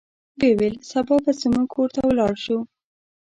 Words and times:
ویې 0.39 0.51
ویل 0.59 0.75
سبا 0.91 1.15
به 1.23 1.31
زموږ 1.41 1.67
کور 1.73 1.89
ته 1.95 2.01
ولاړ 2.07 2.33
شو. 2.43 2.57